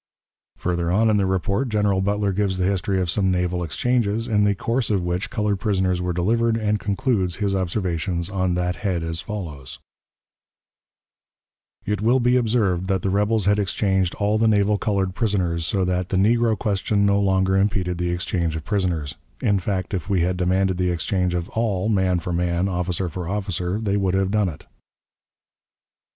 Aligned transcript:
Further 0.57 0.89
on 0.91 1.11
in 1.11 1.17
the 1.17 1.27
report 1.27 1.69
General 1.69 2.01
Butler 2.01 2.33
gives 2.33 2.57
the 2.57 2.63
history 2.65 2.99
of 2.99 3.07
some 3.07 3.29
naval 3.29 3.63
exchanges, 3.63 4.27
in 4.27 4.45
the 4.45 4.55
course 4.55 4.89
of 4.89 5.03
which 5.03 5.29
colored 5.29 5.59
prisoners 5.59 6.01
were 6.01 6.11
delivered, 6.11 6.57
and 6.57 6.79
concludes 6.79 7.35
his 7.35 7.53
observations 7.53 8.27
on 8.27 8.55
that 8.55 8.77
head 8.77 9.03
as 9.03 9.21
follows: 9.21 9.77
"It 11.85 12.01
will 12.01 12.19
be 12.19 12.35
observed 12.35 12.87
that 12.87 13.03
the 13.03 13.11
rebels 13.11 13.45
had 13.45 13.59
exchanged 13.59 14.15
all 14.15 14.39
the 14.39 14.47
naval 14.47 14.79
colored 14.79 15.13
prisoners, 15.13 15.67
so 15.67 15.85
that 15.85 16.09
the 16.09 16.17
negro 16.17 16.57
question 16.57 17.05
no 17.05 17.19
longer 17.19 17.55
impeded 17.55 17.99
the 17.99 18.09
exchange 18.11 18.55
of 18.55 18.65
prisoners; 18.65 19.17
in 19.39 19.59
fact, 19.59 19.93
if 19.93 20.09
we 20.09 20.21
had 20.21 20.35
demanded 20.35 20.77
the 20.79 20.89
exchange 20.89 21.35
of 21.35 21.47
all, 21.49 21.89
man 21.89 22.17
for 22.17 22.33
man, 22.33 22.67
officer 22.67 23.07
for 23.07 23.27
officer, 23.29 23.79
they 23.79 23.97
would 23.97 24.15
have 24.15 24.31
done 24.31 24.49
it." 24.49 24.65